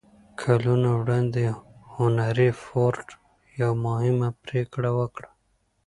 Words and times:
کلونه 0.41 0.89
وړاندې 1.01 1.43
هنري 1.95 2.49
فورډ 2.63 3.07
يوه 3.61 3.75
مهمه 3.85 4.29
پرېکړه 4.43 4.89
وکړه. 4.99 5.29